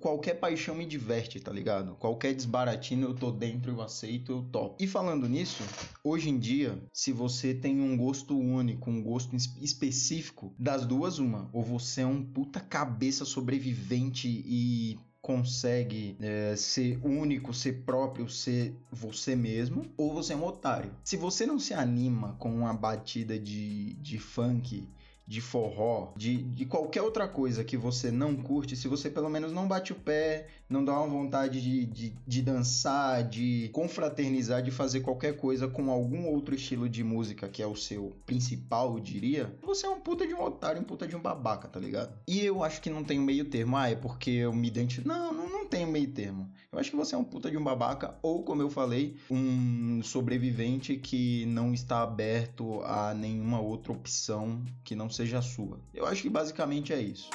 qualquer 0.00 0.34
paixão 0.34 0.74
me 0.74 0.86
diverte, 0.86 1.40
tá 1.40 1.52
ligado? 1.52 1.96
Qualquer 1.96 2.34
desbaratino 2.34 3.08
eu 3.08 3.14
tô 3.14 3.30
dentro, 3.30 3.72
eu 3.72 3.82
aceito, 3.82 4.32
eu 4.32 4.42
topo. 4.42 4.76
E 4.82 4.86
falando 4.86 5.28
nisso, 5.28 5.62
hoje 6.02 6.30
em 6.30 6.38
dia, 6.38 6.82
se 6.92 7.12
você 7.12 7.54
tem 7.54 7.80
um 7.80 7.96
gosto 7.96 8.38
único, 8.38 8.90
um 8.90 9.02
gosto 9.02 9.36
específico, 9.36 10.54
das 10.58 10.86
duas 10.86 11.18
uma, 11.18 11.48
ou 11.52 11.62
você 11.62 12.02
é 12.02 12.06
um 12.06 12.22
puta 12.22 12.60
cabeça 12.60 13.24
sobrevivente 13.24 14.28
e 14.28 14.98
consegue 15.26 16.16
é, 16.20 16.54
ser 16.54 17.00
único, 17.04 17.52
ser 17.52 17.82
próprio, 17.84 18.28
ser 18.28 18.76
você 18.92 19.34
mesmo, 19.34 19.84
ou 19.96 20.14
você 20.14 20.34
é 20.34 20.36
um 20.36 20.44
otário. 20.44 20.94
Se 21.02 21.16
você 21.16 21.44
não 21.44 21.58
se 21.58 21.74
anima 21.74 22.36
com 22.38 22.54
uma 22.54 22.72
batida 22.72 23.36
de, 23.36 23.94
de 23.94 24.20
funk 24.20 24.88
de 25.26 25.40
forró, 25.40 26.12
de, 26.16 26.36
de 26.36 26.64
qualquer 26.64 27.02
outra 27.02 27.26
coisa 27.26 27.64
que 27.64 27.76
você 27.76 28.12
não 28.12 28.36
curte, 28.36 28.76
se 28.76 28.86
você 28.86 29.10
pelo 29.10 29.28
menos 29.28 29.52
não 29.52 29.66
bate 29.66 29.90
o 29.90 29.96
pé, 29.96 30.46
não 30.68 30.84
dá 30.84 30.98
uma 30.98 31.06
vontade 31.06 31.60
de, 31.60 31.86
de, 31.86 32.14
de 32.26 32.42
dançar, 32.42 33.22
de 33.24 33.70
confraternizar, 33.72 34.62
de 34.62 34.70
fazer 34.70 35.00
qualquer 35.00 35.36
coisa 35.36 35.68
com 35.68 35.90
algum 35.90 36.26
outro 36.26 36.54
estilo 36.54 36.88
de 36.88 37.04
música 37.04 37.48
que 37.48 37.62
é 37.62 37.66
o 37.66 37.76
seu 37.76 38.16
principal, 38.26 38.94
eu 38.94 39.00
diria, 39.00 39.56
você 39.62 39.86
é 39.86 39.90
um 39.90 40.00
puta 40.00 40.26
de 40.26 40.34
um 40.34 40.42
otário, 40.42 40.80
um 40.80 40.84
puta 40.84 41.06
de 41.06 41.16
um 41.16 41.20
babaca, 41.20 41.68
tá 41.68 41.78
ligado? 41.78 42.16
E 42.26 42.44
eu 42.44 42.64
acho 42.64 42.80
que 42.80 42.90
não 42.90 43.04
tem 43.04 43.18
meio 43.18 43.44
termo, 43.44 43.76
ah, 43.76 43.88
é 43.88 43.94
porque 43.94 44.30
eu 44.30 44.52
me 44.52 44.68
identifico. 44.68 45.08
Não, 45.08 45.32
não, 45.32 45.48
não 45.48 45.66
tem 45.66 45.86
meio 45.86 46.10
termo. 46.10 46.50
Eu 46.72 46.78
acho 46.78 46.90
que 46.90 46.96
você 46.96 47.14
é 47.14 47.18
um 47.18 47.24
puta 47.24 47.50
de 47.50 47.56
um 47.56 47.64
babaca, 47.64 48.14
ou 48.22 48.42
como 48.42 48.62
eu 48.62 48.70
falei, 48.70 49.16
um 49.30 50.02
sobrevivente 50.02 50.96
que 50.96 51.46
não 51.46 51.72
está 51.72 52.02
aberto 52.02 52.82
a 52.82 53.14
nenhuma 53.14 53.60
outra 53.60 53.92
opção 53.92 54.64
que 54.84 54.94
não 54.94 55.08
seja 55.08 55.40
sua. 55.40 55.80
Eu 55.94 56.06
acho 56.06 56.22
que 56.22 56.28
basicamente 56.28 56.92
é 56.92 57.00
isso. 57.00 57.30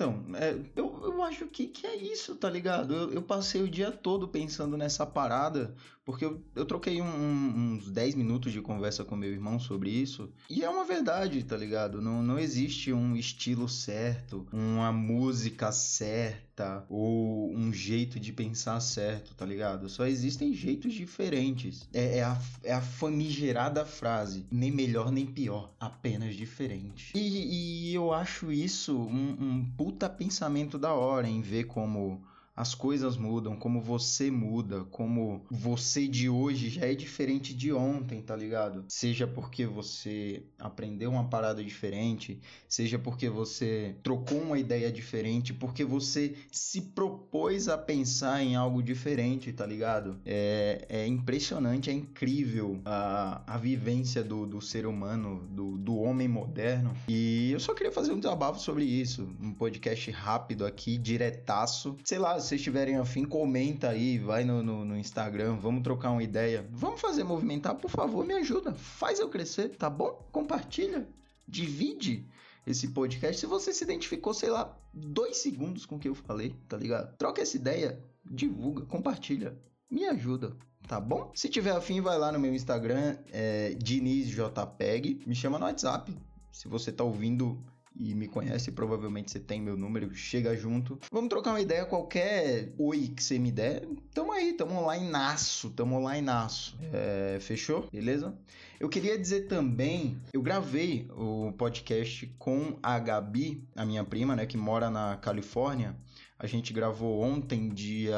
Então, 0.00 0.24
é, 0.34 0.56
eu, 0.74 0.98
eu 1.04 1.22
acho 1.22 1.46
que, 1.46 1.66
que 1.66 1.86
é 1.86 1.94
isso, 1.94 2.34
tá 2.34 2.48
ligado? 2.48 2.94
Eu, 2.94 3.12
eu 3.12 3.22
passei 3.22 3.60
o 3.60 3.68
dia 3.68 3.92
todo 3.92 4.26
pensando 4.26 4.74
nessa 4.74 5.04
parada, 5.04 5.74
porque 6.10 6.24
eu, 6.24 6.42
eu 6.56 6.64
troquei 6.64 7.00
um, 7.00 7.74
uns 7.74 7.90
10 7.90 8.16
minutos 8.16 8.52
de 8.52 8.60
conversa 8.60 9.04
com 9.04 9.14
meu 9.14 9.30
irmão 9.30 9.60
sobre 9.60 9.90
isso, 9.90 10.32
e 10.48 10.64
é 10.64 10.68
uma 10.68 10.84
verdade, 10.84 11.42
tá 11.44 11.56
ligado? 11.56 12.02
Não, 12.02 12.22
não 12.22 12.38
existe 12.38 12.92
um 12.92 13.14
estilo 13.14 13.68
certo, 13.68 14.46
uma 14.52 14.90
música 14.90 15.70
certa, 15.70 16.84
ou 16.88 17.54
um 17.54 17.72
jeito 17.72 18.18
de 18.18 18.32
pensar 18.32 18.80
certo, 18.80 19.34
tá 19.34 19.46
ligado? 19.46 19.88
Só 19.88 20.04
existem 20.04 20.52
jeitos 20.52 20.92
diferentes. 20.92 21.88
É, 21.92 22.18
é, 22.18 22.24
a, 22.24 22.38
é 22.64 22.72
a 22.72 22.80
famigerada 22.80 23.84
frase, 23.84 24.46
nem 24.50 24.72
melhor 24.72 25.12
nem 25.12 25.26
pior, 25.26 25.72
apenas 25.78 26.34
diferente. 26.34 27.12
E, 27.14 27.90
e 27.90 27.94
eu 27.94 28.12
acho 28.12 28.50
isso 28.50 28.98
um, 28.98 29.36
um 29.40 29.72
puta 29.76 30.08
pensamento 30.08 30.76
da 30.76 30.92
hora, 30.92 31.28
em 31.28 31.40
ver 31.40 31.64
como 31.64 32.20
as 32.54 32.74
coisas 32.74 33.16
mudam, 33.16 33.56
como 33.56 33.80
você 33.80 34.30
muda, 34.30 34.84
como 34.84 35.44
você 35.50 36.06
de 36.06 36.28
hoje 36.28 36.68
já 36.68 36.86
é 36.86 36.94
diferente 36.94 37.54
de 37.54 37.72
ontem, 37.72 38.20
tá 38.20 38.36
ligado? 38.36 38.84
Seja 38.88 39.26
porque 39.26 39.64
você 39.66 40.42
aprendeu 40.58 41.10
uma 41.10 41.28
parada 41.28 41.62
diferente, 41.64 42.40
seja 42.68 42.98
porque 42.98 43.28
você 43.28 43.96
trocou 44.02 44.38
uma 44.40 44.58
ideia 44.58 44.90
diferente, 44.92 45.54
porque 45.54 45.84
você 45.84 46.34
se 46.50 46.80
propôs 46.80 47.68
a 47.68 47.78
pensar 47.78 48.42
em 48.42 48.56
algo 48.56 48.82
diferente, 48.82 49.52
tá 49.52 49.64
ligado? 49.64 50.20
É, 50.24 50.84
é 50.88 51.06
impressionante, 51.06 51.88
é 51.88 51.92
incrível 51.92 52.80
a, 52.84 53.42
a 53.46 53.56
vivência 53.56 54.22
do, 54.22 54.46
do 54.46 54.60
ser 54.60 54.86
humano, 54.86 55.46
do, 55.50 55.78
do 55.78 55.96
homem 55.96 56.28
moderno. 56.28 56.94
E 57.08 57.50
eu 57.52 57.60
só 57.60 57.72
queria 57.74 57.92
fazer 57.92 58.12
um 58.12 58.18
desabafo 58.18 58.60
sobre 58.60 58.84
isso, 58.84 59.28
um 59.40 59.54
podcast 59.54 60.10
rápido 60.10 60.66
aqui, 60.66 60.98
diretaço. 60.98 61.96
Sei 62.04 62.18
lá, 62.18 62.38
vocês 62.50 62.62
tiverem 62.62 62.96
afim, 62.96 63.24
comenta 63.24 63.90
aí, 63.90 64.18
vai 64.18 64.42
no, 64.42 64.60
no, 64.60 64.84
no, 64.84 64.98
Instagram, 64.98 65.54
vamos 65.54 65.84
trocar 65.84 66.10
uma 66.10 66.22
ideia. 66.22 66.68
Vamos 66.72 67.00
fazer 67.00 67.22
movimentar, 67.22 67.76
por 67.76 67.88
favor, 67.88 68.26
me 68.26 68.34
ajuda. 68.34 68.74
Faz 68.74 69.20
eu 69.20 69.28
crescer, 69.28 69.76
tá 69.76 69.88
bom? 69.88 70.26
Compartilha, 70.32 71.08
divide 71.46 72.26
esse 72.66 72.88
podcast. 72.88 73.38
Se 73.38 73.46
você 73.46 73.72
se 73.72 73.84
identificou, 73.84 74.34
sei 74.34 74.50
lá, 74.50 74.76
dois 74.92 75.36
segundos 75.36 75.86
com 75.86 75.94
o 75.94 75.98
que 76.00 76.08
eu 76.08 76.14
falei, 76.16 76.52
tá 76.68 76.76
ligado? 76.76 77.16
Troca 77.16 77.40
essa 77.40 77.56
ideia, 77.56 78.02
divulga, 78.28 78.84
compartilha, 78.84 79.56
me 79.88 80.04
ajuda. 80.06 80.56
Tá 80.88 80.98
bom? 80.98 81.30
Se 81.36 81.48
tiver 81.48 81.70
afim, 81.70 82.00
vai 82.00 82.18
lá 82.18 82.32
no 82.32 82.40
meu 82.40 82.52
Instagram, 82.52 83.16
é 83.30 83.74
DinizJPEG, 83.74 85.22
me 85.24 85.36
chama 85.36 85.56
no 85.56 85.66
WhatsApp. 85.66 86.12
Se 86.50 86.66
você 86.66 86.90
tá 86.90 87.04
ouvindo 87.04 87.62
e 87.94 88.14
me 88.14 88.28
conhece, 88.28 88.70
provavelmente 88.70 89.30
você 89.30 89.38
tem 89.38 89.60
meu 89.60 89.76
número, 89.76 90.14
chega 90.14 90.56
junto. 90.56 90.98
Vamos 91.10 91.28
trocar 91.28 91.50
uma 91.50 91.60
ideia, 91.60 91.84
qualquer 91.84 92.72
oi 92.78 93.08
que 93.08 93.22
você 93.22 93.38
me 93.38 93.50
der, 93.50 93.86
tamo 94.14 94.32
aí, 94.32 94.52
tamo 94.52 94.74
online 94.74 95.10
naço, 95.10 95.70
tamo 95.70 95.96
online 95.96 96.26
naço. 96.26 96.78
É, 96.92 97.38
fechou? 97.40 97.88
Beleza? 97.92 98.34
Eu 98.78 98.88
queria 98.88 99.18
dizer 99.18 99.48
também, 99.48 100.18
eu 100.32 100.40
gravei 100.40 101.06
o 101.10 101.52
podcast 101.52 102.26
com 102.38 102.78
a 102.82 102.98
Gabi, 102.98 103.62
a 103.76 103.84
minha 103.84 104.04
prima, 104.04 104.34
né, 104.34 104.46
que 104.46 104.56
mora 104.56 104.88
na 104.88 105.16
Califórnia. 105.16 105.94
A 106.38 106.46
gente 106.46 106.72
gravou 106.72 107.20
ontem, 107.20 107.68
dia. 107.68 108.16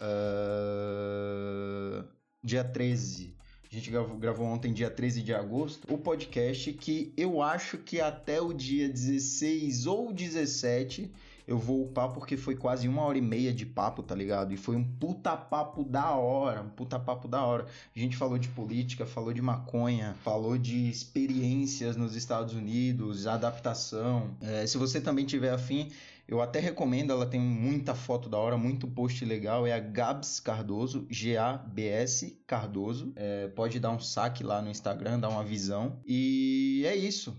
Uh, 0.00 2.04
dia 2.40 2.62
13 2.62 3.34
a 3.74 3.76
gente 3.76 3.90
gravou, 3.90 4.16
gravou 4.16 4.46
ontem, 4.46 4.72
dia 4.72 4.88
13 4.88 5.20
de 5.20 5.34
agosto, 5.34 5.92
o 5.92 5.98
podcast 5.98 6.72
que 6.74 7.12
eu 7.16 7.42
acho 7.42 7.76
que 7.76 8.00
até 8.00 8.40
o 8.40 8.52
dia 8.52 8.88
16 8.88 9.86
ou 9.86 10.12
17 10.12 11.10
eu 11.46 11.58
vou 11.58 11.82
upar 11.82 12.10
porque 12.10 12.36
foi 12.36 12.54
quase 12.54 12.86
uma 12.88 13.02
hora 13.02 13.18
e 13.18 13.20
meia 13.20 13.52
de 13.52 13.66
papo, 13.66 14.02
tá 14.02 14.14
ligado? 14.14 14.54
E 14.54 14.56
foi 14.56 14.76
um 14.76 14.84
puta 14.84 15.36
papo 15.36 15.82
da 15.82 16.12
hora, 16.12 16.62
um 16.62 16.68
puta 16.68 16.98
papo 16.98 17.26
da 17.26 17.44
hora. 17.44 17.66
A 17.94 17.98
gente 17.98 18.16
falou 18.16 18.38
de 18.38 18.48
política, 18.48 19.04
falou 19.04 19.32
de 19.32 19.42
maconha, 19.42 20.14
falou 20.22 20.56
de 20.56 20.88
experiências 20.88 21.96
nos 21.96 22.14
Estados 22.14 22.54
Unidos, 22.54 23.26
adaptação. 23.26 24.30
É, 24.40 24.66
se 24.66 24.78
você 24.78 25.00
também 25.00 25.26
tiver 25.26 25.52
afim, 25.52 25.90
eu 26.26 26.40
até 26.40 26.58
recomendo, 26.58 27.12
ela 27.12 27.26
tem 27.26 27.40
muita 27.40 27.94
foto 27.94 28.28
da 28.28 28.38
hora, 28.38 28.56
muito 28.56 28.88
post 28.88 29.24
legal. 29.24 29.66
É 29.66 29.72
a 29.72 29.78
Gabs 29.78 30.40
Cardoso, 30.40 31.06
G-A-B-S 31.10 32.42
Cardoso. 32.46 33.12
É, 33.16 33.48
pode 33.48 33.78
dar 33.78 33.90
um 33.90 34.00
saque 34.00 34.42
lá 34.42 34.62
no 34.62 34.70
Instagram, 34.70 35.20
dar 35.20 35.28
uma 35.28 35.44
visão. 35.44 36.00
E 36.06 36.82
é 36.86 36.96
isso. 36.96 37.38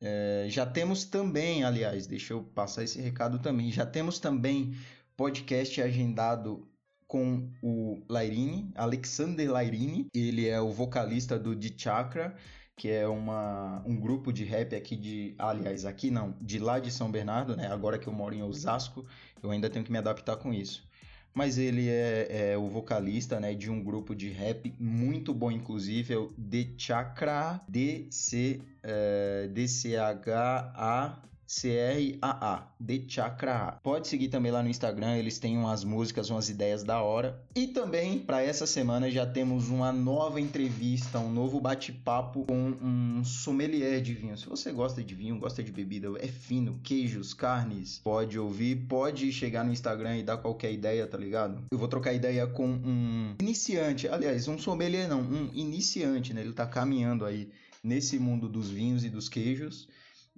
É, 0.00 0.46
já 0.50 0.66
temos 0.66 1.04
também, 1.04 1.64
aliás, 1.64 2.06
deixa 2.06 2.34
eu 2.34 2.42
passar 2.42 2.84
esse 2.84 3.00
recado 3.00 3.38
também. 3.38 3.72
Já 3.72 3.86
temos 3.86 4.18
também 4.18 4.74
podcast 5.16 5.80
agendado 5.80 6.68
com 7.06 7.50
o 7.62 8.02
Lairini, 8.08 8.70
Alexander 8.74 9.50
Lairini. 9.50 10.08
Ele 10.14 10.46
é 10.46 10.60
o 10.60 10.70
vocalista 10.70 11.38
do 11.38 11.56
The 11.56 11.68
Chakra, 11.76 12.36
que 12.76 12.90
é 12.90 13.08
uma, 13.08 13.82
um 13.86 13.96
grupo 13.96 14.30
de 14.30 14.44
rap 14.44 14.76
aqui 14.76 14.94
de. 14.94 15.34
Aliás, 15.38 15.86
aqui 15.86 16.10
não, 16.10 16.34
de 16.40 16.58
lá 16.58 16.78
de 16.78 16.90
São 16.90 17.10
Bernardo, 17.10 17.56
né? 17.56 17.68
Agora 17.68 17.98
que 17.98 18.06
eu 18.06 18.12
moro 18.12 18.34
em 18.34 18.42
Osasco, 18.42 19.06
eu 19.42 19.50
ainda 19.50 19.70
tenho 19.70 19.84
que 19.84 19.90
me 19.90 19.98
adaptar 19.98 20.36
com 20.36 20.52
isso. 20.52 20.86
Mas 21.32 21.58
ele 21.58 21.88
é, 21.88 22.52
é 22.52 22.58
o 22.58 22.68
vocalista 22.68 23.38
né, 23.38 23.54
de 23.54 23.70
um 23.70 23.82
grupo 23.82 24.14
de 24.14 24.30
rap 24.30 24.74
muito 24.78 25.34
bom, 25.34 25.50
inclusive, 25.50 26.14
é 26.14 26.16
o 26.16 26.28
The 26.28 26.68
Chakra, 26.78 27.60
D-C, 27.68 28.62
é, 28.82 29.46
D-C-H-A 29.48 31.18
C-R-A-A, 31.46 32.74
The 32.84 33.02
Chakra 33.06 33.78
Pode 33.82 34.08
seguir 34.08 34.28
também 34.28 34.50
lá 34.50 34.62
no 34.62 34.68
Instagram, 34.68 35.16
eles 35.16 35.38
têm 35.38 35.56
umas 35.56 35.84
músicas, 35.84 36.28
umas 36.28 36.48
ideias 36.48 36.82
da 36.82 37.00
hora. 37.00 37.40
E 37.54 37.68
também, 37.68 38.18
para 38.18 38.42
essa 38.42 38.66
semana, 38.66 39.10
já 39.10 39.24
temos 39.24 39.68
uma 39.68 39.92
nova 39.92 40.40
entrevista, 40.40 41.18
um 41.18 41.30
novo 41.30 41.60
bate-papo 41.60 42.44
com 42.46 42.74
um 42.82 43.24
sommelier 43.24 44.00
de 44.00 44.14
vinho. 44.14 44.36
Se 44.36 44.46
você 44.46 44.72
gosta 44.72 45.02
de 45.02 45.14
vinho, 45.14 45.38
gosta 45.38 45.62
de 45.62 45.70
bebida, 45.70 46.08
é 46.18 46.26
fino, 46.26 46.80
queijos, 46.82 47.32
carnes, 47.32 48.00
pode 48.02 48.38
ouvir, 48.38 48.86
pode 48.88 49.32
chegar 49.32 49.64
no 49.64 49.72
Instagram 49.72 50.18
e 50.18 50.22
dar 50.22 50.38
qualquer 50.38 50.72
ideia, 50.72 51.06
tá 51.06 51.16
ligado? 51.16 51.64
Eu 51.70 51.78
vou 51.78 51.88
trocar 51.88 52.12
ideia 52.12 52.46
com 52.46 52.66
um 52.66 53.34
iniciante, 53.40 54.08
aliás, 54.08 54.48
um 54.48 54.58
sommelier 54.58 55.08
não, 55.08 55.20
um 55.20 55.50
iniciante, 55.52 56.34
né? 56.34 56.40
Ele 56.40 56.52
tá 56.52 56.66
caminhando 56.66 57.24
aí 57.24 57.50
nesse 57.82 58.18
mundo 58.18 58.48
dos 58.48 58.68
vinhos 58.68 59.04
e 59.04 59.08
dos 59.08 59.28
queijos 59.28 59.88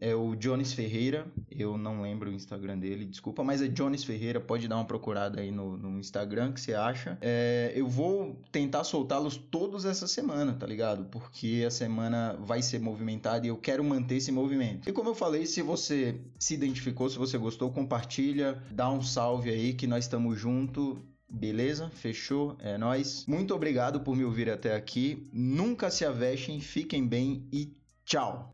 é 0.00 0.14
o 0.14 0.35
Jones 0.37 0.73
Ferreira, 0.73 1.26
eu 1.50 1.76
não 1.76 2.02
lembro 2.02 2.31
o 2.31 2.33
Instagram 2.33 2.78
dele, 2.78 3.05
desculpa, 3.05 3.43
mas 3.43 3.61
é 3.61 3.69
Jones 3.69 4.05
Ferreira, 4.05 4.40
pode 4.40 4.69
dar 4.69 4.76
uma 4.76 4.85
procurada 4.85 5.40
aí 5.40 5.50
no, 5.50 5.76
no 5.76 5.99
Instagram 5.99 6.52
que 6.52 6.61
você 6.61 6.75
acha. 6.75 7.19
É, 7.21 7.73
eu 7.75 7.87
vou 7.87 8.40
tentar 8.52 8.85
soltá-los 8.85 9.37
todos 9.37 9.85
essa 9.85 10.07
semana, 10.07 10.55
tá 10.55 10.67
ligado? 10.67 11.05
Porque 11.07 11.64
a 11.67 11.71
semana 11.71 12.37
vai 12.40 12.62
ser 12.62 12.78
movimentada 12.78 13.47
e 13.47 13.50
eu 13.50 13.57
quero 13.57 13.83
manter 13.83 14.17
esse 14.17 14.31
movimento. 14.31 14.88
E 14.88 14.93
como 14.93 15.11
eu 15.11 15.14
falei, 15.14 15.47
se 15.47 15.62
você 15.62 16.21
se 16.38 16.55
identificou, 16.55 17.09
se 17.09 17.19
você 17.19 17.37
gostou, 17.37 17.71
compartilha, 17.71 18.62
dá 18.71 18.90
um 18.90 19.02
salve 19.02 19.50
aí 19.50 19.75
que 19.75 19.87
nós 19.87 20.05
estamos 20.05 20.38
junto. 20.38 21.02
Beleza? 21.31 21.90
Fechou? 21.90 22.57
É 22.59 22.78
nós. 22.78 23.26
Muito 23.26 23.55
obrigado 23.55 24.00
por 24.00 24.17
me 24.17 24.25
ouvir 24.25 24.49
até 24.49 24.75
aqui. 24.75 25.28
Nunca 25.31 25.90
se 25.90 26.05
avexem, 26.05 26.59
fiquem 26.59 27.07
bem 27.07 27.47
e 27.52 27.76
tchau. 28.05 28.50